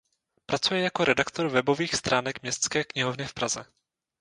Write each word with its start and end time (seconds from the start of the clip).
Pracuje 0.45 0.81
jako 0.81 1.05
redaktor 1.05 1.47
webových 1.47 1.95
stránek 1.95 2.41
Městské 2.41 2.83
knihovny 2.83 3.25
v 3.27 3.33
Praze. 3.33 3.65